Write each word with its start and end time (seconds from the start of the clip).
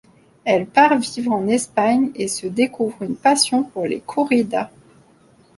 Elle 0.45 0.65
part 0.65 0.97
vivre 0.97 1.31
en 1.31 1.47
Espagne 1.47 2.09
et 2.15 2.27
se 2.27 2.47
découvre 2.47 3.03
une 3.03 3.15
passion 3.15 3.63
pour 3.63 3.85
les 3.85 3.99
corridas. 4.01 4.71